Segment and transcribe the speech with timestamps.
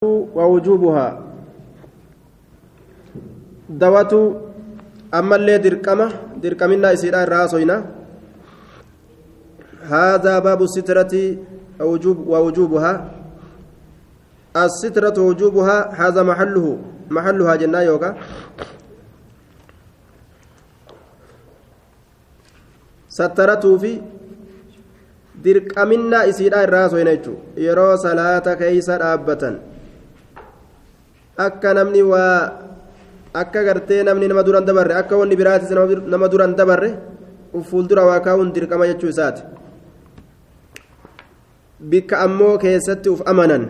[0.00, 1.08] ووجوبها.
[3.68, 4.12] دوات
[5.12, 6.06] أما اللي درقمة
[6.40, 7.76] درقمنا إسيرا راسوينا.
[9.84, 11.14] هذا باب السترة
[11.80, 12.92] ووجوب ووجوبها.
[14.56, 16.66] السترة ووجوبها هذا محله
[17.10, 18.10] محلها جنة يوكا
[23.08, 24.00] سترته في
[25.44, 29.69] dirqaminaa isiidha irraa soyna jechuudha yeroo salaata keeysa dhaabbatan
[31.46, 32.34] akka namni waa
[33.42, 35.70] akka gartee namni nama duran dabarre akka wanni biraatis
[36.12, 36.90] nama duran dabarre
[37.70, 39.42] fuuldura waa kaa'uun dirqama jechuu isaati
[41.90, 43.68] bikka ammoo keessatti uf amanan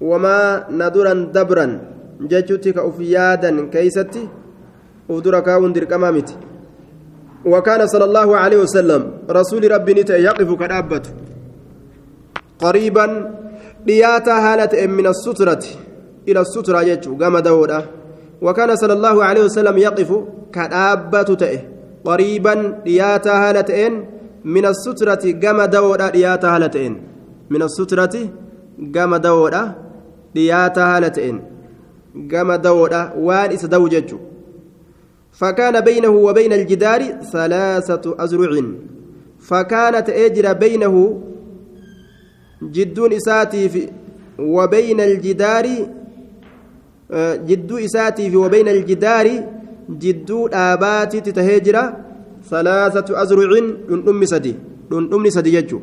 [0.00, 1.72] wamaa na duran dabran
[2.30, 4.22] jechuutti ka uf yaadan keeysatti
[5.08, 6.36] uf dura kaa'uun dirqama miti
[7.44, 11.04] وكان صلى الله عليه وسلم رسول ربي نتا يقف كدابت
[12.58, 13.06] قريبا
[13.86, 15.64] دياتا هالة من السترة
[16.28, 17.84] إلى السترة يجو قام دودا
[18.42, 20.10] وكان صلى الله عليه وسلم يقف
[20.52, 21.60] كدابت تئه
[22.04, 24.02] قريبا دياتا هالة
[24.44, 26.76] من السترة قام دودا دياتا هالة
[27.50, 28.14] من السترة
[28.94, 29.62] قام دودا
[30.34, 31.18] دياتا هالة
[32.32, 34.18] قام دودا وان إسدو ججو
[35.32, 37.02] فكان بينه وبين الجدار
[37.32, 38.62] ثلاثة أزرع
[39.38, 41.22] فكانت أجر بينه
[42.62, 43.88] إساتي في
[44.38, 45.66] وبين الجدار
[47.48, 49.26] جدو إساتي في وبين الجدار
[49.90, 51.76] جدو آبات تتهجر
[52.50, 53.50] ثلاثة أزرع
[53.90, 54.54] أم سدي
[54.92, 55.80] أم سدي يجو.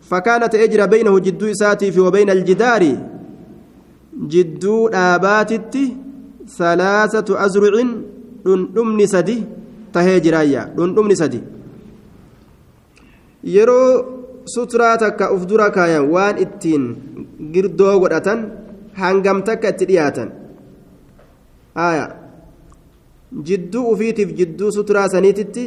[0.00, 2.82] فكانت أجر بينه جدو إساتي في وبين الجدار
[4.28, 5.52] جدو آبات
[6.58, 7.74] ثلاثة أزرع
[8.44, 9.36] dhundhumni sadi
[9.92, 11.40] tahee jiraayya dhundhumni sadi
[13.54, 13.88] yeroo
[14.44, 16.84] suturaa takka uf dura kaayan waan ittiin
[17.52, 18.40] girdoo godhatan
[19.00, 20.28] hangam takka itti dhiyaatan
[21.88, 22.06] aya
[23.48, 25.64] jidduu ufiitiif jidduu suturaa saniititti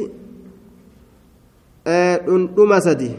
[2.26, 3.12] dhundhuma sadi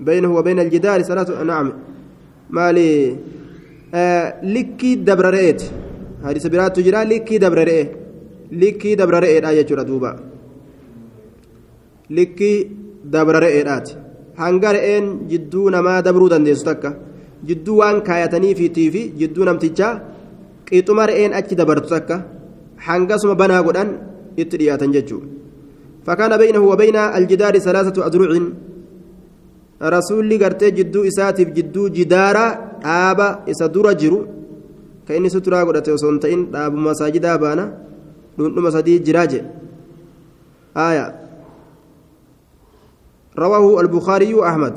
[0.00, 1.72] بينه وبين الجدار ثلاثة نعم
[2.50, 3.16] مالي
[4.42, 5.62] لكي دبرريت
[6.24, 7.38] هذه سبيرات تجرى لكي
[8.50, 10.10] likkii dabra re'eedha jechuudha duuba
[12.16, 12.56] likkii
[13.04, 13.96] dabra re'eedhaati
[14.40, 16.90] hanga re'een jidduu namaa dabruu dandeessu takka
[17.48, 19.92] jidduu waan kaayataniifiitii fi jidduu namtichaa
[20.68, 22.16] qixuma re'een achi dabartu takka
[22.86, 23.90] hangasuma banaa godhan
[24.42, 25.26] itti dhiyaatan jechuudha
[26.06, 28.46] fakkaana beeynahu wabeeyna aljidaari salaasatu adruucin
[29.94, 32.46] rasuulli gartee jidduu isaatiif jidduu jidaara
[32.84, 34.18] dhaaba isa dura jiru
[35.06, 37.64] ka inni suturaa godhate osoo hin ta'in dhaabuma masaajidaa baana.
[38.38, 39.40] dhundhuma sadii jiraa je
[40.76, 41.27] آية
[43.38, 44.76] رواه البخاري وأحمد.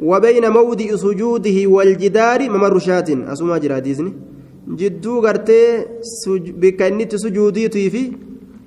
[0.00, 4.12] وبين موضع سجوده والجدار ممر شاة أسمى جراديزني
[4.68, 5.60] جدو غرتي
[6.02, 6.50] سج...
[6.50, 8.12] بكنت سجودي في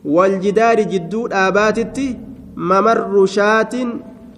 [0.05, 2.17] والجدار جدو آباتتي
[2.55, 3.73] ممر شاة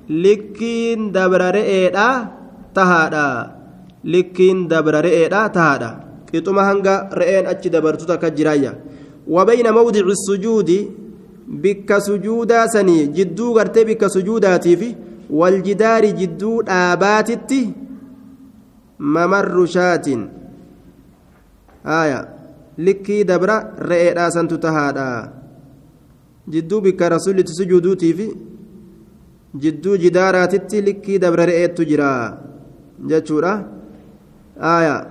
[0.10, 2.10] لكين دبر رئيدا
[2.76, 3.52] تهادا.
[4.04, 5.92] لكين دبر رئيدا تهادا.
[6.34, 8.74] قطما هنگا رئين أتش دبرتو تكجرايا.
[9.28, 10.70] وبين موضع السجود
[11.48, 14.96] بك سجودا سني جدو غرتي بك سجوداتي في
[15.30, 17.72] والجدار جدو آباتتي
[19.00, 20.08] ممر شات
[21.86, 22.30] آية
[22.78, 25.34] لكي دبرة رئي سنت تهادا
[26.50, 28.28] جدو بك رسول سجودوتي في
[29.56, 32.38] جدو جداراتتي لكي دبرة رئي تجرى
[33.10, 33.54] جتشورا
[34.58, 35.08] آية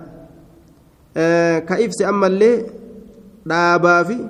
[1.17, 2.77] آه كيف أما اللي
[3.49, 4.25] dhaabaa fi bikkattii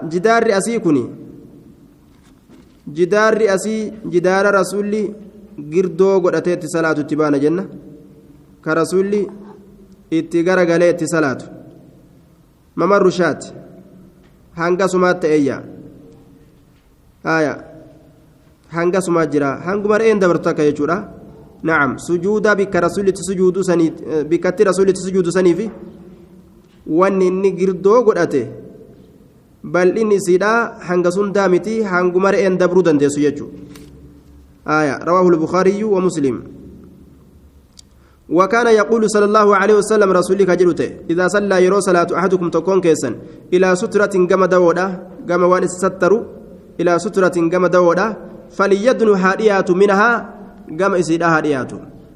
[0.09, 0.99] jidaarri asii kun
[2.99, 5.15] jidaarri asii jidaara rasuulli
[5.71, 7.65] girdoo godhatee itti salaatu itti baana jenna
[8.61, 9.27] ka rasuulli
[10.11, 11.47] itti garagalee itti salaatu
[12.77, 13.53] mamarru shaati
[14.61, 15.63] hanga sumaatti eeyyaa
[17.25, 17.55] haya
[18.77, 20.97] hanga sumaa jira hanguma re'een dabartu akka jechuudha
[21.63, 23.93] nacam sujuuda bikka rasuulitti sujuudu sanii
[24.31, 25.71] bikkatti rasuulitti sujuudu saniifi
[26.87, 28.43] wanni inni girdoo godhate
[29.65, 30.53] bal'inni isiidha
[30.89, 33.73] hanga sun daamiti hanguma re'een dabruu dandeessu jechuudha
[34.69, 36.43] آية رواه البخاري ومسلم
[38.31, 43.11] وكان يقول صلى الله عليه وسلم رسولك جلوته إذا صلى يرو صلاة أحدكم تكون كيسا
[43.53, 44.87] إلى سترة قم دودا
[45.29, 46.23] قم وان ستروا
[46.81, 48.07] إلى سترة قم دودا
[48.51, 50.11] فليدن هاديات منها
[50.81, 51.73] قم إسيدا هاديات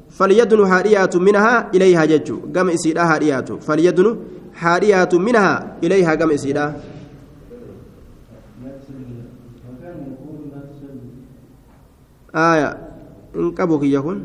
[0.09, 4.17] فليدن هاديات منها إليها ججو قم إسيدا هاديات فليدن
[4.59, 6.65] هاديات منها إليها قم إسيدا
[12.35, 12.77] آية
[13.35, 14.17] إن قبوك يكون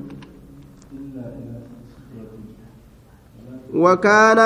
[3.74, 4.40] وكان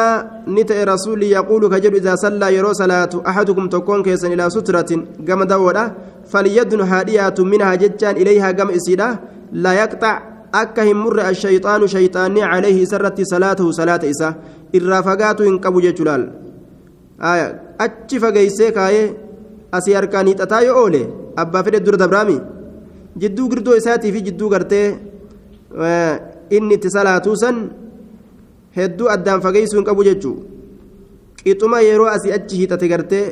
[0.49, 4.91] نتأ رسول يقول كجر إذا صلى يرو صلاة أحدكم تكون كيسا إلى سترة
[5.29, 5.85] قم دورة
[6.31, 9.19] فليدن هادية منها ججان إليها قم إسيدا
[9.52, 14.34] لا يقطع akka hin murre ashayxaanu shayxaanni calayhi isarratti salaatahu salaata isaa
[14.78, 16.24] irraa fagaatu hin qabu jechuudhaan
[17.86, 19.06] achi fageeysee kaayee
[19.78, 21.02] asii harkaan hiixataa yoo oole
[21.44, 22.38] abbaa fedhe dura dabraami
[23.22, 24.88] jidduu girdoo isaatii fi jidduu gartee
[26.58, 27.58] inni itti salaatuu san
[28.78, 30.36] hedduu addaan fageeysuu hin qabu jechuu
[31.44, 33.26] qixuma yeroo asii achi hiixate gartee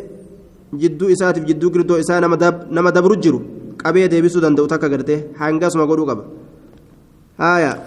[0.81, 3.40] jidduu isaatiif jidduu girdoo isaa nama dabru jiru
[3.82, 6.25] Qabee deebisuu danda'u takka gartee hangasuma godhuu qaba.
[7.41, 7.82] آية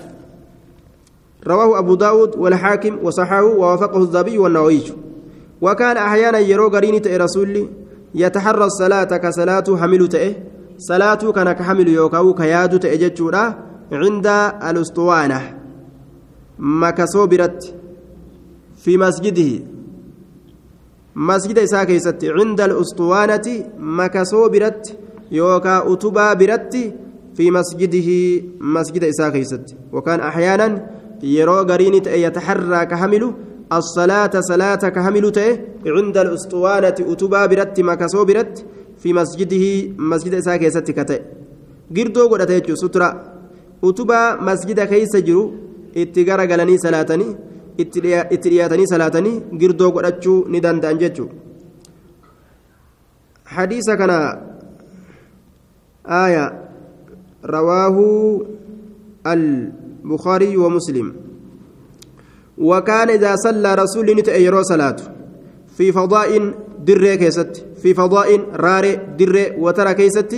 [1.47, 4.81] رواه أبو داود والحاكم وصححه ووافقه الذهبي والنووي
[5.61, 7.69] وكان أحيانا يرو قرين تأي رسول
[8.15, 10.35] يتحرى الصلاة كصلاة حمل تأي
[10.77, 13.13] صلاة كان كحمل يوكاو كياد تأي
[13.91, 14.27] عند
[14.69, 15.57] الأسطوانة
[16.59, 17.75] مكسوبرت
[18.77, 19.65] في مسجده
[21.15, 23.47] مسجد إساء كيست عند الأسطوانة
[23.79, 24.97] مكسوبرت
[25.31, 26.73] يوكا أتبا برت
[27.35, 28.09] في مسجده
[28.59, 29.75] مسجد إساء كيست.
[29.93, 30.67] وكان أحيانا
[31.23, 31.93] يرو قرين
[32.25, 33.23] يتحرى كحمل
[33.73, 35.25] الصلاة صلاة كحمل
[35.85, 38.65] عند الأسطوانة أتبا برت مكسو برت
[39.01, 39.65] في مسجده
[39.97, 41.21] مسجد إساء كيست كتئ
[41.95, 43.09] قردو قد أتيجو سترة
[43.83, 45.53] أتبا مسجد كيس جرو
[45.97, 47.27] اتقار قلني صلاتني
[47.77, 51.35] itti dhiyaatanii salaatanii girdoo godhachuu ni danda'an jechuudha
[56.07, 56.67] aayaa
[57.45, 57.97] رواه
[59.27, 61.13] البخاري ومسلم.
[62.57, 64.95] وكان إذا صلى رسول نتأ يرو صلاة.
[65.77, 66.53] في فضاء
[66.85, 67.65] در كيست.
[67.81, 68.85] في فضاء رار
[69.19, 70.35] در وترى كيست.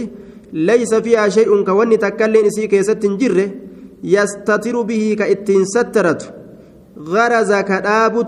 [0.53, 3.49] ليس فيها شيء كوني تكلن إسي كيست جر.
[4.03, 6.33] يستتر به كإتين سترت.
[6.99, 8.25] غرز كداب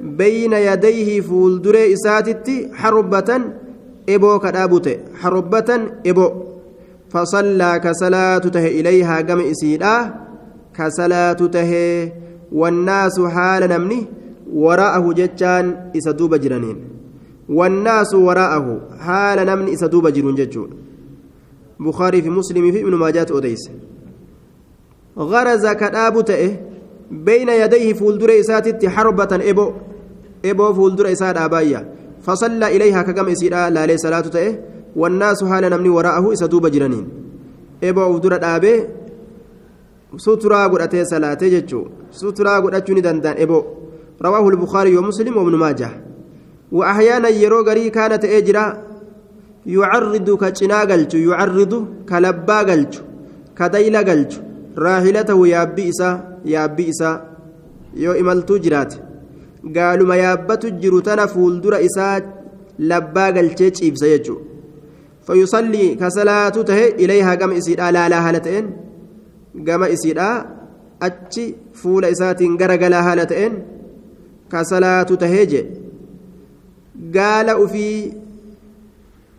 [0.00, 3.40] بين يديه فولدر إساتت حربة
[4.08, 5.70] إبو كداب حربة
[6.06, 6.53] إبو.
[7.14, 10.14] فصلى كصلاة ته إليها قم إسيدا
[10.76, 11.72] كصلاة ته
[12.52, 14.06] والناس حال نمني
[14.52, 16.76] وراءه جتان إسدوب جرانين.
[17.48, 20.70] والناس وراءه حال نمني إسدوب جرون جتون
[21.80, 23.70] بخاري في مسلم في ابن ماجات أوديس.
[25.18, 26.50] غرز كداب تأه
[27.10, 29.72] بين يديه فولدر إساتت حربة إبو
[30.44, 31.88] إبو فولدر إسات أبايا.
[32.22, 34.58] فصلى إليها كقم إسيدا لا لي صلاة تأه
[34.96, 37.08] والناس حال نمني وراءه إسدوب جرانين
[37.84, 38.74] إبا أفدر الآبي
[40.16, 41.80] سترى قرأتي صلاة جتشو.
[42.12, 43.62] سترى قرأتشوني دندان إبو.
[44.22, 45.90] رواه البخاري ومسلم وابن ماجه.
[46.72, 48.82] وأحيانا يرو غري كانت إجرا
[49.66, 51.72] يعرض كچنا غلچو يعرض
[52.08, 53.02] كلبا غلچو
[53.58, 54.40] كديلا غلچو.
[54.78, 57.10] راحلته يابي إسا يابي إسا
[57.94, 58.94] يو إمالتو جرات.
[59.76, 62.22] قالوا ما يابتو جروتنا فولدر إسا
[62.78, 63.28] لبا
[64.02, 64.36] يجو
[65.26, 68.64] فيصلي كصلاة ته إليها قم إسيدا لا لا هالتين
[69.66, 70.46] قم إسيدا
[71.02, 73.52] أتشي فول إسات غرقلا هالتين
[74.52, 75.52] كصلاة تهيج
[77.16, 78.12] قال في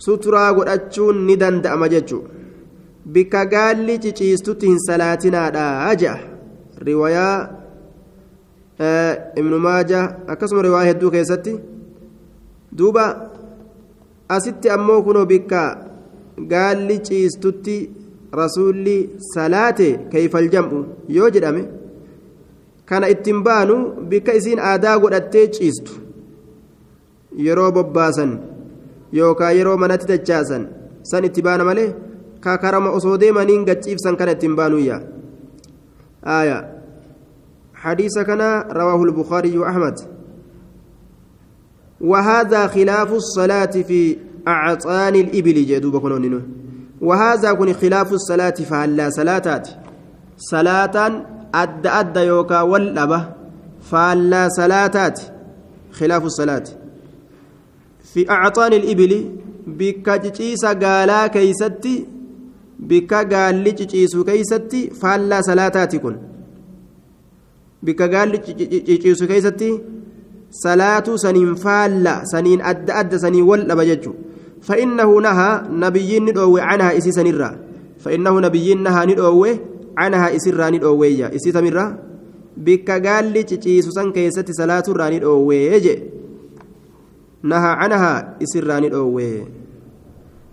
[0.05, 2.25] suturaa godhachuun ni danda'ama jechuun
[3.13, 6.17] bikka gaalli ciciistutti hin salaatinaadha ja'a
[6.87, 7.37] riwayaa
[9.41, 10.01] ibnu maaja
[10.33, 11.53] akkasuma riwayaa hedduu keessatti
[12.81, 13.05] duuba
[14.29, 15.61] asitti ammoo kunoo bikka
[16.51, 17.75] gaalli ciistutti
[18.39, 18.97] rasuulli
[19.33, 20.79] salaate keeyfal jam'u
[21.17, 21.61] yoo jedhame
[22.89, 23.75] kana ittiin baanu
[24.09, 25.93] bikka isiin aadaa godhattee ciistu
[27.45, 28.31] yeroo bobbaasan
[29.17, 30.63] yookaan yeroo manatti dachaasan
[31.09, 31.89] san itti baana malee
[32.45, 35.01] kakarama osoo deemaniin gachiifsan kana ittiin baanuyya
[36.37, 36.63] aayaa
[37.85, 38.41] حديث كان
[38.71, 39.95] رواه البخاري وأحمد
[42.05, 46.41] وهذا خلاف الصلاة في أعطان الإبل جدوب كنونين
[47.01, 49.69] وهذا كن خلاف الصلاة فهلا صلاتات
[50.37, 50.95] صلاة
[51.55, 53.21] أد أد يوكا والأبة
[53.91, 55.19] فهلا صلاتات
[55.91, 56.63] خلاف الصلاة.
[58.13, 59.11] في أعطان الإبل
[59.67, 62.05] بكجيس قالا كيستي
[62.79, 66.15] بك قال لجيس كيستي فهلا صلاتات كن
[67.83, 69.71] بك قال لجيس كيستي
[70.63, 74.13] salaatu saniin faalla saniin adda adda sanii wal dhaba jechu.
[74.67, 77.57] فإنه نهى نبيين ندوي عنها إسي سنرا
[77.99, 79.59] فإنه نبيين نهى ندوي
[79.97, 81.97] عنها إسرا ندوي إسي سمرا
[82.57, 85.79] بك قال لي تشيسو سن كيست صلاة را ندوي
[87.43, 89.45] نهى عنها إسرا ندوي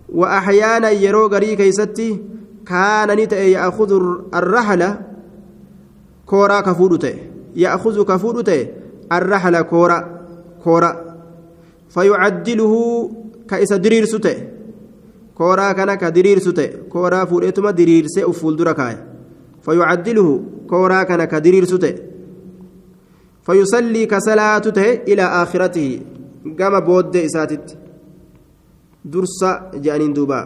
[0.09, 2.19] وأحيانا يرو غري كيستي
[2.67, 3.91] كان نتأ يأخذ
[4.33, 4.95] الرحل
[6.25, 7.15] كورا كفودته
[7.55, 8.67] يأخذ كفودته
[9.17, 9.99] الرحل كورا
[10.63, 10.91] كورا
[11.89, 12.73] فيعدله
[13.49, 14.37] كإس درير سته
[15.37, 18.97] كورا كان كدرير سته كورا فودتما درير سي أفول دركاي
[19.65, 21.93] فيعدله كورا كان كدرير سته
[23.43, 26.01] فيصلي كصلاته إلى آخرته
[26.59, 27.77] قام بود إساتت
[29.05, 30.39] درسا جانين دوبا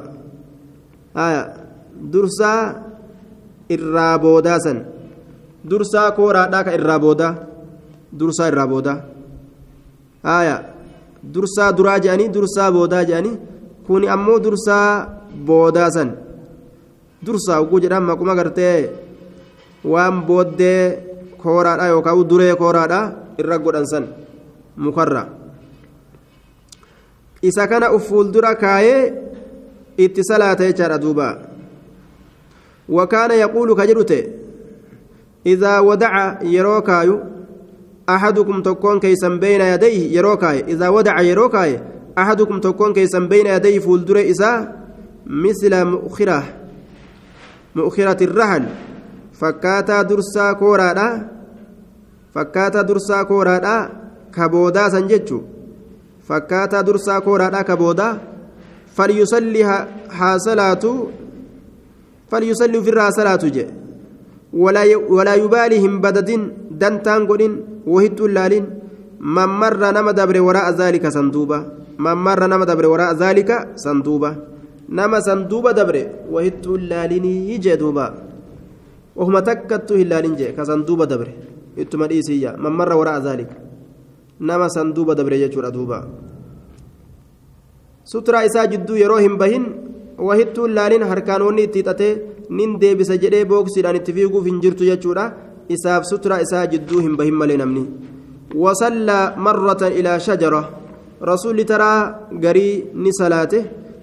[1.18, 1.54] آية
[2.02, 2.84] درسا
[3.72, 4.86] الرابودا سن
[5.66, 6.68] درسا كورا داك
[8.12, 8.95] الرابودا درسا الرابودا
[10.25, 10.57] آية
[11.25, 13.33] درسا درا جاني درسا بودا جاني
[13.87, 14.79] كوني أمو درسا
[15.47, 16.11] بودا سن
[17.23, 18.91] dursaa oguu jedhan maquma gartee
[19.93, 20.83] waan booddee
[21.43, 23.00] kooraadha yookaan duree kooraadha
[23.41, 24.05] irra godhan san
[24.76, 25.23] mukarra
[27.49, 29.12] isa kana uf fuuldura kaayee
[30.05, 31.29] itti salaata jechaadha duuba
[32.88, 34.12] وكان يقول كجرت
[35.47, 37.11] إذا ودع يروكاي
[38.10, 41.82] أحدكم تكون كيسا بين يديه يروكاي إذا ودع يروكاي
[42.18, 44.76] أحدكم تكون كيسا بين يديه فولدر إذا
[45.26, 46.44] مثل مؤخرة
[47.76, 48.66] مؤخرة الرحل.
[49.40, 51.28] فكاتا درسا كورادا
[52.34, 53.76] فكاتا درسا كورادا
[54.36, 55.40] كبودا سنجتشو
[56.28, 58.18] فكاتا درسا كورادا كبودا
[58.96, 60.84] فليصلي ها صلاة
[62.30, 63.66] فليصلي في الرا صلاة جي.
[64.54, 66.30] ولا ولا يبالي هم بدد
[66.72, 67.54] دنتان قدين
[67.94, 68.65] وهت اللالين
[69.36, 71.58] من مر نما دبر وراء ذلك صندوبة
[72.06, 73.50] من مر نما دبر وراء ذلك
[73.86, 74.32] صندوبة
[74.98, 75.96] نما صندوبة دبر
[76.34, 78.08] وهت اللالين يجي دوبا
[79.20, 81.29] وهم تكتو هلالين جي كصندوبة دبر
[81.77, 83.50] ittuma dhiisiyya man marra waraa zaalik
[84.39, 86.00] nama san duuba dabre jechuudha duuba
[88.03, 89.65] suturaa isaa jidduu yeroo hin bahin
[90.29, 92.13] wahittuun laaliin harkaanonni itti hixatee
[92.60, 95.25] nin deebisa jedhee booksiidhaan itti fiiguuf hin jirtu jechuudha
[97.42, 97.84] malee namni
[98.64, 100.62] wasallaa marratan ilaa shajara
[101.32, 102.00] rasuulli taraa
[102.46, 103.60] garii ni salaate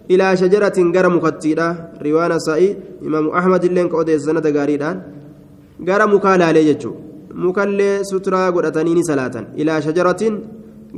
[0.08, 1.68] ilaa shajaratin gara mukattiidha
[2.06, 5.02] riwaana sa'ii imaamu ahmad illeen ka odeessa sanada gaariidhaan
[5.88, 7.00] gara mukaa laalee jechuudha
[7.44, 10.34] mukallee suturaa godhatanii ni salaatan ilaa shajaratin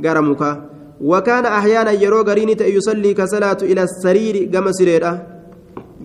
[0.05, 0.55] gara mukaa
[1.01, 5.27] وكان أحيانا يرو غريني يصلي كصلاة إلى السرير كما سريرا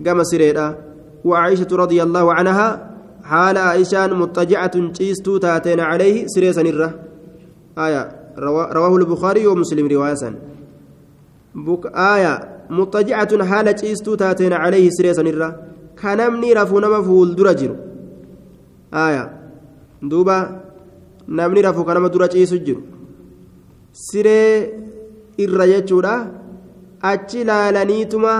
[0.05, 0.77] كما سريرا
[1.25, 2.92] وعائشة رضي الله عنها
[3.23, 6.89] حال عائشة مضطجعة تشيستو تاتين عليه سريسا نرة
[7.77, 8.01] آية
[8.75, 10.35] رواه البخاري ومسلم رواية.
[11.55, 12.33] بك آية
[12.69, 15.49] مضطجعة حال تشيستو تاتين عليه سريسا نرة
[16.01, 17.75] كنمني رفو مفول درجر
[18.93, 19.43] آية
[20.03, 20.61] duuba
[21.27, 22.83] namni rafu kanama dura ciisu jiru
[23.91, 24.71] siree
[25.43, 26.13] irra jechuudha
[27.11, 28.33] achi laalaniituma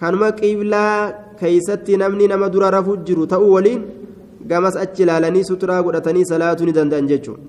[0.00, 0.32] kanuma
[1.42, 3.82] keeysatti namni nama dura rafu jiru ta'uu waliin
[4.52, 7.42] gamas achi laalanii suturaa godhatanii salaatuu ni danda'an jechuudha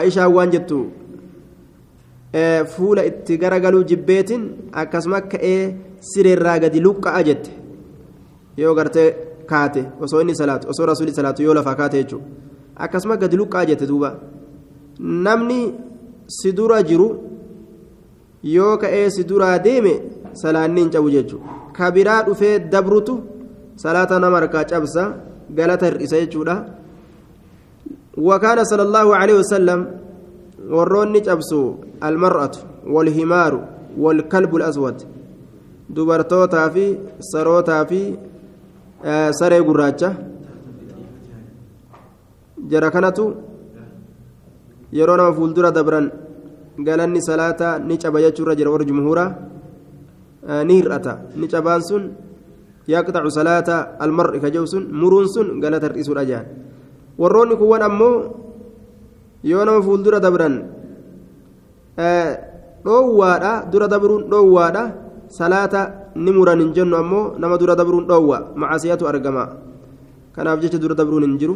[0.00, 0.80] aishaan waan jettu
[2.76, 5.62] fuula itti garagaluu jibbeetiin akkasuma ka'ee
[6.00, 7.50] sireerraa gadi luqqa'a jette.
[8.56, 9.08] Yoo gartee
[9.46, 12.26] kaate osoo inni salaatu osoo rasuulli salaatu yoo lafaa kaate jechuudha
[12.76, 14.10] akkasuma gadi luqqaa jette duuba.
[15.00, 15.60] Namni
[16.28, 17.08] si dura jiru
[18.42, 19.94] yoo ka'ee si duraa deeme
[20.32, 23.14] salaanni hin cabu jechuudha ka biraa dhufee dabrutu
[23.76, 25.04] salaata nama harkaa cabsa
[25.60, 26.56] galata hir'isa jechuudha
[28.18, 29.80] وكان صلى الله عليه وسلم
[30.70, 32.54] وروني cabsu المرأة
[32.94, 33.52] والهمار
[33.98, 34.98] والكلب الأسود
[35.88, 36.84] dubartootaa fi
[37.32, 38.00] sarootaa fi
[39.38, 40.10] saree gurraacha
[42.70, 43.24] jara kanatu
[44.98, 46.10] yeroo nama fuuldura dabran
[46.86, 49.30] galanni salaataa ni caba jechuurra jira warri jumhuuraa
[50.66, 52.02] ni hir'ata ni cabaan sun
[52.88, 56.46] yaqxacu salaata almar'i ka jehu sun muruun sun galata hir'isuudha jedhan
[57.20, 58.14] warroonni kuwwan ammoo
[59.44, 60.54] yoo nama fuuldura dabran
[62.84, 64.82] dhoowwaadha dura dabruun dhoowwaadha
[65.28, 65.80] salaata
[66.16, 69.44] ni muran hin jennu ammoo nama dura dabruun dhoowwa macasiyatu argama
[70.34, 71.54] kanaaf jecha dura dabruun hin jiru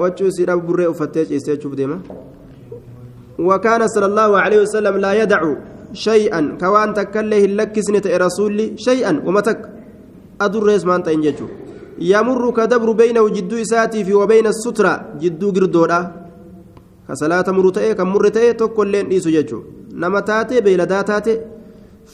[0.00, 1.74] wachuu isiidhaaf burree uffattee ciistee jechuuf
[3.40, 5.40] وكان صلى الله عليه وسلم لا يدع
[5.92, 9.60] شيئا كوان تكله لكسنة رسولي شيئا ومتك
[10.40, 11.46] أدر اسمان تنججو
[11.98, 14.92] يمر كدبر بينه جدو إساتي في وبين السترة
[15.22, 16.00] جدو قردودا
[17.08, 19.58] كصلاة مرتئة كمرتئة تقول لين إيسو ججو
[20.00, 21.34] نما تاتي بيلدا تاتي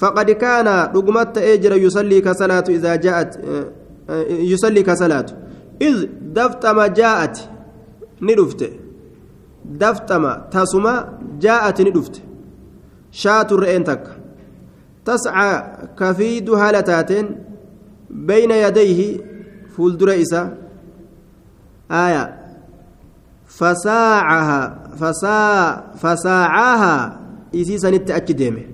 [0.00, 3.30] فقد كان رقمت أجر يصلي كصلاة إذا جاءت
[4.52, 5.26] يصلي كصلاة
[5.80, 7.48] iz daftama jaa'ati
[8.20, 8.68] ni dhufte
[9.64, 10.92] daftama tasuma
[11.38, 12.20] jaa'ati ni dhufte
[13.10, 14.12] shaatu re'een takka
[15.04, 15.54] tascaa
[16.00, 17.26] kafiidu haala taateen
[18.10, 19.08] bayna yadayhi
[19.76, 20.40] fuuldura isa
[21.88, 22.22] aya
[23.58, 24.58] fasaacaha
[26.02, 26.94] fasaacaaha
[27.52, 28.66] isii sanitti achi deeme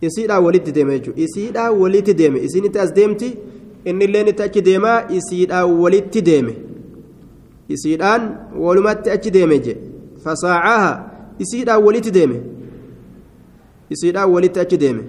[0.00, 2.78] isiidhaa walitti deeme jechuudha isiidhaa walitti deeme isinitti
[3.84, 6.54] deemti innillee itti achi deemaa isiidhaa walitti deeme
[7.68, 9.76] isiidhaan walumatti achi deeme je
[10.24, 10.92] fasaacaha
[11.38, 12.40] isiidhaa walitti deeme
[13.90, 15.02] isiidhaa walitti achi deeme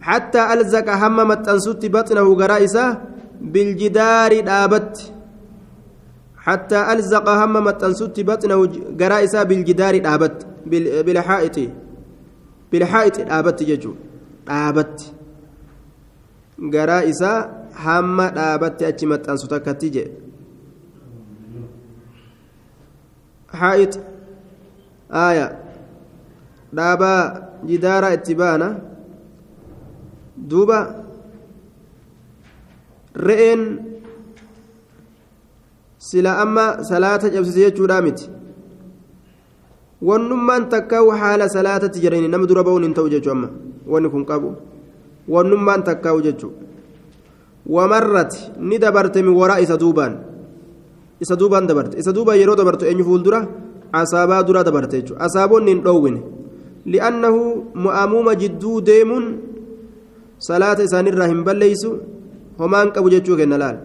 [0.00, 2.96] hattaa alzaqa hamma maxxansutti baxnahu garaa isaa
[3.52, 5.12] biljidaari dhaabatti
[6.46, 10.46] hattaa alzaqa hamma maxxansutti baxnahu garaa isaa biljidaari dhaabatti
[11.06, 11.70] bilxaa'iti
[12.70, 14.00] bilxaa'iti dhaabatti jechuudha
[14.46, 15.06] dhaabatti
[16.74, 20.12] garaa isaa hamma dhaabatti achi maxxansu takkatti jedhe
[23.62, 23.94] haa'it
[25.24, 25.46] aaya
[26.76, 27.20] dhaabaa
[27.70, 28.68] jidaaraa itti baana
[30.52, 30.78] duuba
[33.28, 33.62] re'een
[36.08, 38.26] sila amma salaata cabsise jechuudha miti
[40.08, 43.48] wannummaan takkaa'u haala salaatatti jedhanii nama dura ba'uun hin ta'u jechuu amma
[43.94, 44.48] wanni kun qabu
[45.36, 46.52] wannummaan takkaa'u jechuu
[47.68, 50.14] wamarratti ni dabarte min waraa isa duubaan
[51.20, 53.40] isa duubaan dabarte isa duubaan yeroo dabartu eenyu fuuldura
[53.92, 56.20] asaabaa dura dabarte jechuudha asaaboonni hin dhoowwine
[56.86, 57.40] li'annahu
[57.86, 59.26] mu'amuuma jidduu deemuun
[60.48, 61.90] salaata isaanirraa hin balleeysu
[62.58, 63.78] homaan qabu jechuu kenna laal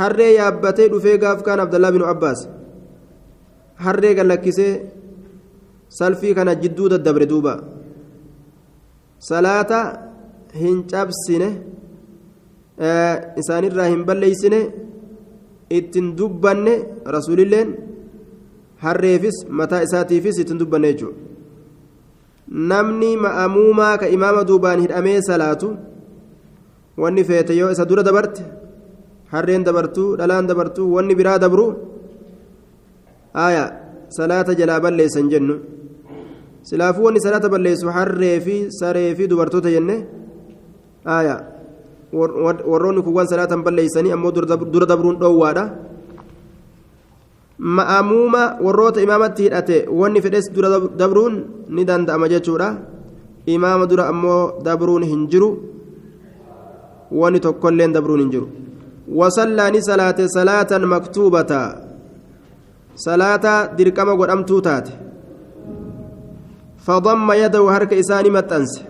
[0.00, 2.46] harree yaabbatee dhufee gaaf kaan abdallaa binu abbaas
[3.86, 4.72] harree gallakkisee
[5.98, 7.54] salfii kana jidduu daddabre duuba
[9.30, 9.80] salaata
[10.62, 11.48] hin cabsine
[13.40, 14.60] isaanirraa hin balleeysine
[15.78, 16.74] ittin dubbanne
[17.16, 17.68] rasuulilleen
[18.84, 21.18] harreefis mataa isaatiifis ittin dubbanne jechuudha.
[22.70, 25.68] Namni ma'amuumaa ka imaama duubaan hidhamee salaatu
[27.02, 28.42] wanni feete yoo isa dura dabarte
[29.32, 31.66] harreen dabartuu dhalaan dabartuu wanni biraa dabru
[33.46, 33.64] aya
[34.16, 35.54] salaata jalaa balleessan jennu.
[36.68, 39.96] Silaafuu wanni salaata balleessu harree fi saree fi dubartoota jenne
[41.04, 41.36] aya.
[42.12, 45.64] Warroonni kuwwan salaatan balleeysanii ammoo dura dabruun dhoowwaadha.
[47.60, 52.76] Ma'amuuma warroota imaamatti hidhate wanni fedhes dura dabruun ni danda'ama jechuudha.
[53.46, 55.50] Imaama dura ammoo dabruun hin jiru.
[57.10, 58.48] Wanni tokkolleen dabruun hin jiru.
[59.08, 61.60] Wasallaa ni salaate salaatan maktuubata.
[62.94, 64.92] Salaata dirqama godhamtuu taate.
[66.80, 68.89] Fadamma yadahu harka isaanii maxxanse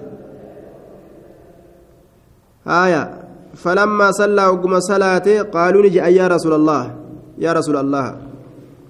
[2.67, 3.23] آية
[3.55, 6.95] فلما صلى وقم صلاة قالوا نجي يا رسول الله؟
[7.39, 8.17] يا رسول الله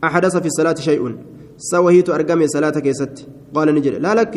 [0.05, 1.17] أحدث في الصلاة شيء؟
[1.59, 3.27] سوهيت أرقم صلاة كيست.
[3.55, 4.35] قال نجي لا لك.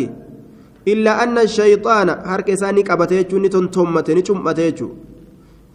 [0.88, 4.90] إلا أن الشيطان هرك إساني قبتيجو نتن تومت نشمتيجو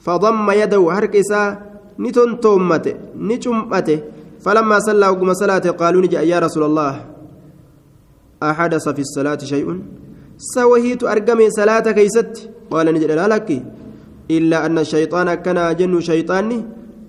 [0.01, 1.43] فضم يده هرك إسا
[1.99, 3.99] نتن تومت نشمته
[4.41, 7.05] فلما صلى وقم صلاة قالوا نجي يا رسول الله؟
[8.43, 9.69] أحدث في الصلاة شيء؟
[10.39, 12.51] سوهيت أرقم صلاة كيست.
[12.71, 13.63] قال نجد لا لك
[14.31, 16.65] إلا أن الشيطان كان جن شيطاني.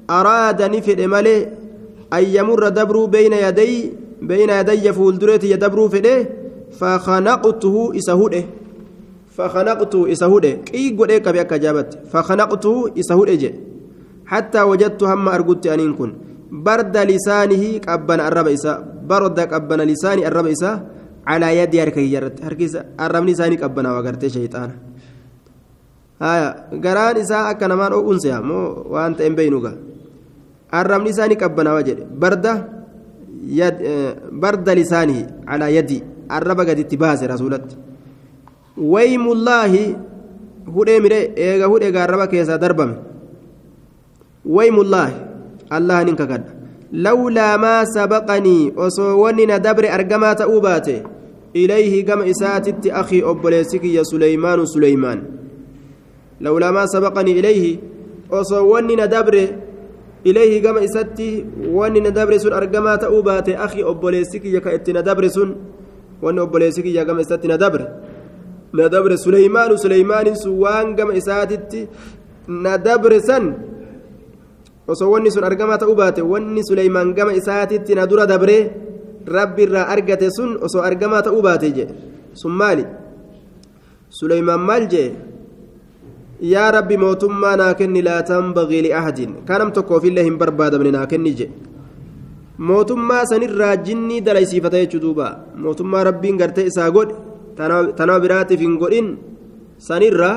[0.10, 1.38] أراد نفد ملي
[2.14, 3.92] أن يمر دبر بين يدي
[4.22, 6.16] بين يدي فولدريت يدبر فده.
[6.80, 8.44] فخنقته إسهوده.
[9.36, 10.52] فخنقته إسهوده.
[10.52, 12.00] كي قد إيك بأك جابت.
[12.12, 13.52] فخنقته إسهوده جي.
[14.26, 16.14] حتى وجدت هم أرقدت أن كن.
[16.52, 18.74] برد لسانه كأبنا الرب إسا.
[19.10, 20.72] برد كأبنا لساني الرب إسا.
[21.28, 22.46] على يدي هركي جرت.
[22.46, 24.72] هركيس الرمني ساني كأبنا وقرت شيطان.
[24.72, 24.99] haya
[26.20, 29.72] garaan isaa akka namaan o'unseya moo waan ta'en beeynuga
[30.80, 32.54] arrabni isaanii qabbanaawaa jedhe barda
[34.44, 36.04] barda lisaanihi calaa yadi
[36.38, 37.76] arraba gaditti baase rasuulatti
[38.94, 39.84] waymullaahi
[40.76, 42.96] hudhee midhe eega hudhe gaarraba keessaa darbame
[44.46, 45.16] waymullaahi
[45.78, 46.52] allaha nin kakadha
[47.08, 50.96] lawlaa maa sabaqanii osoo wanni na dabre argamaa ta'uu baate
[51.54, 55.22] ilayhi gama isaatitti akii obboleessi kiyya suleymaanu suleymaan
[56.42, 57.64] لولا ما سبقني إليه.
[58.32, 59.36] أصوني ندبر
[60.26, 62.54] إليه كما إستي واني ندبر سن.
[62.54, 65.50] أرقما تأوبات أخي أبوليسك يكا إتي ندبر سن.
[66.22, 67.82] واني أبوليسك يكا كما إستي ندبر
[68.74, 71.88] ندبر سليمان سليمان سوان كما إساتي
[72.50, 73.44] ندبر سن.
[74.90, 75.44] أصوني سن.
[75.44, 78.50] أرقما تأوبات واني سليمان كما إساتي ندر دبر
[79.28, 80.58] ربي را أرقت سن.
[80.66, 81.86] أصو أرقما تأوبات جي.
[82.34, 82.86] سمالي.
[84.10, 85.06] سليمان مال جي.
[86.42, 91.48] Yaa rabbi mootummaa naa kenni laa tanbagii liahadin kanam tokkoofillee hin barbaadamne naa kenni je
[92.60, 95.28] mootummaa sanirraa jinnii dalaysiifata jechuu duuba.
[95.56, 97.16] Mootummaa rabbiin gartee isaa godhe
[97.98, 99.08] tanama biraatiif hin godhin
[99.78, 100.36] sanirraa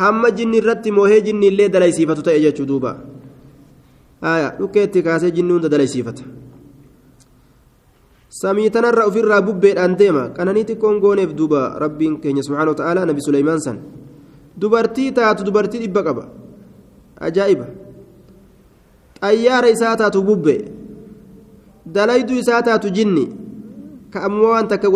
[0.00, 2.96] hamma jinni irratti moohee jinni illee dalaysiifatu ta'e jechuu duuba.
[4.22, 6.22] Aya dhukkeetti kaasee jinni hunda dalaysiifata.
[8.40, 10.28] Samii tanarra ofirraa bubbeedhaan deema.
[10.36, 13.78] Qananii xiqqoon gooneef duuba rabbiin keenya subxaana wa ta'aala nabi suleymaan san
[14.56, 16.24] dubartii taatu dubartii dhibba qaba
[17.20, 17.66] ajaa'iba
[19.20, 20.54] xayyaara isaa taatu bubbe
[21.86, 23.24] dalaydu isaa taatu jinni
[24.12, 24.88] ka ammoo waan takka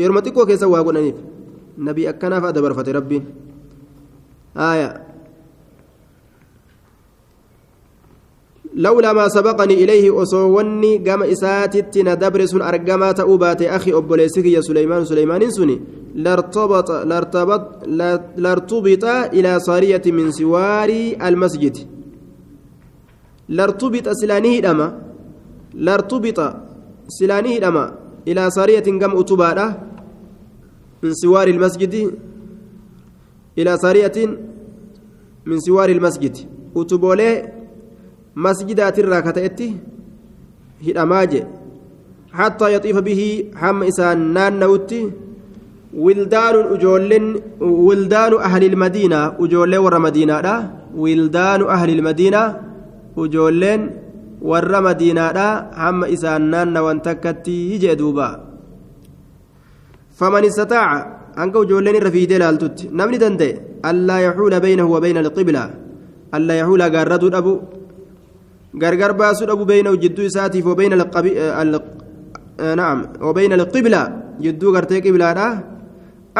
[0.00, 1.16] yeruma xiqqoo keessa waa godhaniif
[1.78, 3.24] nabi akkanaaf dabarfate rabbiin
[4.54, 4.88] aya
[8.76, 15.04] لولا ما سبقني إليه أصوني قام إساتت ندبر سن أرقما تأوبات أخي أبوليسك يا سليمان
[15.04, 15.80] سليمان سني.
[16.14, 17.64] لارتبط لارتبط
[18.36, 20.90] لارتبط إلى صارية من سوار
[21.28, 21.76] المسجد.
[23.48, 24.88] لارتبط سلانه دما.
[25.74, 26.38] لارتبط
[27.08, 27.84] سلانه دما
[28.28, 29.66] إلى صارية قام أتبارة
[31.02, 31.94] من سوار المسجد.
[33.58, 34.38] إلى صارية
[35.46, 36.36] من سوار المسجد.
[36.76, 37.55] أتبوليه
[38.44, 39.68] masjidaatirraa ka ta'etti
[40.86, 41.40] hidhamaa je
[42.38, 45.00] hattaa yaxiifa bihii hamma isaan naanna'utti
[46.04, 47.26] wildaanun ijoolleen
[47.88, 50.54] wildaanu ahlil madiinaa ijoollee warra madiinaadha
[51.04, 52.48] wildaanu ahlil madiinaa
[53.24, 53.82] ijoolleen
[54.50, 55.46] warra madiinaadha
[55.82, 58.28] hamma isaan naanna'an takkatti jee duuba
[60.18, 60.98] faman istataaca
[61.40, 63.52] hanga ijoolleen irra fiidee laaltutti namni danda'e
[63.90, 65.68] allaa yaxuula baynahu wa bayna alqiblaa
[66.36, 67.54] allaa yaxuula gaarraduu dhabu
[68.82, 70.96] gargar baasuu dhabu beeynahu jidduu isaatiif wabayna
[72.80, 74.02] naam wabayna alqibla
[74.40, 75.46] jidduu gartee qiblaadha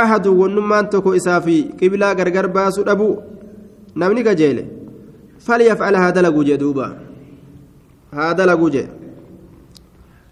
[0.03, 3.09] ahadu wannummaan tokko isaa fi qiblaa gargar baasuu dhabu
[4.03, 4.63] namni gajeele
[5.47, 6.87] falyafcal haa dalaguu jee duuba
[8.17, 8.89] haa dalaguu jee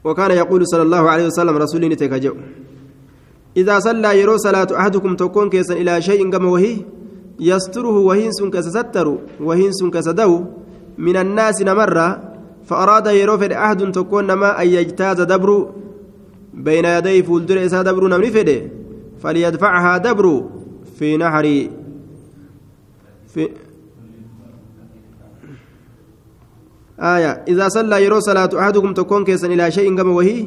[0.04, 2.34] وكان يقول صلى الله عليه وسلم رسول نتكجو
[3.56, 6.84] إذا صلى يرو صلاة أحدكم تكون كيسا إلى شيء كما وهي
[7.40, 9.06] يستره وهين سن كستر
[9.40, 10.32] وهين سن كسدو
[10.98, 12.34] من الناس نمرة
[12.66, 15.70] فأراد يروفد أحد تكون نما أن يجتاز دبر
[16.54, 18.70] بين يدي فولدر إسا دبر نمني
[19.22, 20.44] فليدفعها دبر
[20.98, 21.68] في نحر.
[23.34, 23.48] في
[27.00, 30.46] آية إذا صلى يرو صلاة أحدكم تكون كيسا إلى شيء كما وهي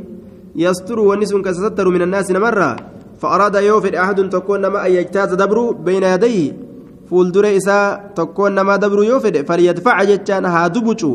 [0.55, 2.75] يستر ونس كستر من الناس نمرة
[3.21, 6.66] فأراد يوفد أحد تكون نما أن يجتاز دبر بين يديه
[7.09, 11.11] fuuldura isaa tokkoon namaa dabruu yoo fedhe falyadfaca jechaan haa dubucu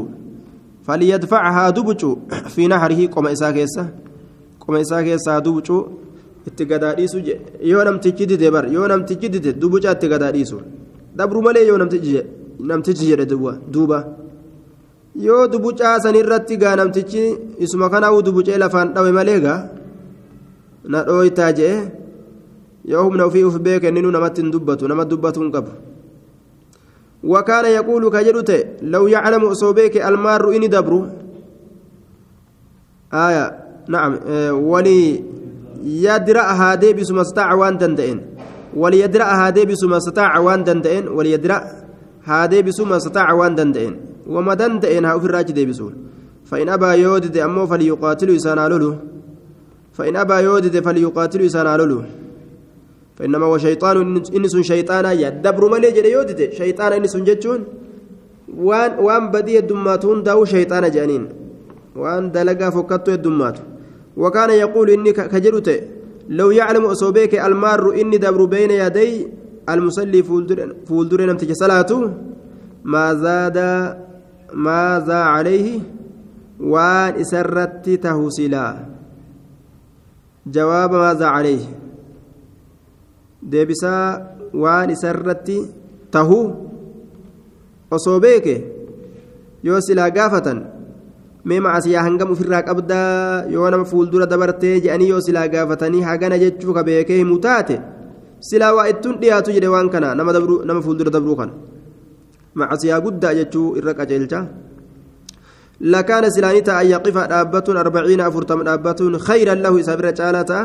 [0.87, 2.11] falyadfaca haa dubucu
[2.55, 3.85] fi naxarihi qoma isaa keessa
[4.62, 5.76] qoma isaa keessa haa dubucu
[6.48, 7.18] itti gadaadhiisu
[7.72, 10.59] yoo namtichi dide bar yoo namtichi dide dubuca itti gadaadhiisu
[11.16, 13.26] dabru malee yoo namtichi jedhe
[13.72, 13.98] duuba
[15.26, 17.22] yoo dubucaa sanirratti gaa namtichi
[17.64, 19.61] isuma kanaa'uu dubucee lafaan dhawe malee gaa
[20.92, 21.74] na dhooytaa je'e
[22.84, 25.72] yoo humna ofii uf beeke inni namatti hin dubbatu nama dubbatu hin qabu
[27.22, 28.50] وكان يقول كجدت
[28.82, 31.06] لو يعلم أصوبيك المار إني دبر
[33.14, 33.44] آية
[33.88, 35.22] نعم آه ولي
[35.84, 38.20] يدرأ هذه بسم استطاع وان دندئن
[38.74, 41.58] وليدرأ هذه بسم استطاع وان دندئن وليدرأ
[42.24, 43.94] هذه بسم استطاع وان دندئن
[44.26, 45.92] وما دندئن ها في الراجد بسول
[46.44, 48.94] فإن أبى يودد أمه فليقاتل يسانا لولو.
[49.92, 52.02] فإن أبى يودد فليقاتل يسانا لولو.
[53.16, 53.96] فإنما هو شيطان
[54.37, 57.61] إنس شيطانا يدبر ملي جري يودد شيطان إنس جتون
[58.57, 61.25] وان وان بدي الدماتون داو شيطان جانين.
[61.96, 63.59] وان دلقا فكتو الدمات
[64.16, 65.68] وكان يقول إني كجرت
[66.29, 69.29] لو يعلم أصوبيك المار إني دبر بين يدي
[69.68, 70.22] المصلي
[70.88, 72.01] فولدر نمتج صلاته
[72.85, 73.59] ما زاد
[74.53, 75.81] ماذا عليه
[76.61, 78.68] وان إسرت تهسلا
[80.46, 81.64] جواب ماذا عليه.
[83.50, 84.05] Deebisaa
[84.62, 85.57] waan isarratti
[86.14, 86.44] tahuu
[87.96, 88.55] osoo beeke
[89.66, 90.59] yoo silaa gaafatan
[91.44, 96.74] mee macasiyaa hangam ofirraa qabdaa yoo nama fuuldura dabartee jedhanii yoo silaa gaafatanii hagana jechuu
[96.76, 97.76] ka beekee himu taate
[98.48, 101.52] silaa waa ittuun dhiyaatu jedhe waan kana nama fuuldura dabruu kana
[102.61, 104.42] macasiyaa guddaa jechuu irra qaceelcha
[105.83, 110.61] لكان سلانيتا أن يقف دابة أربعين أفرتم دابة خيرا له سبر جالتا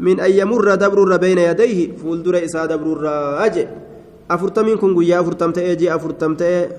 [0.00, 3.04] من أن يمر دبر بين يديه فولدر إسا دبر
[3.44, 3.64] أجي.
[4.30, 6.70] أفرتمين كن قيا أفرتم تأجي أفرتم تأ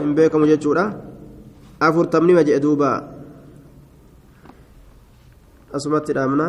[0.00, 0.84] إن بيكم جتشورا
[1.82, 2.92] أفرتمني مجئ دوبا
[5.76, 6.42] أسمت الأمنا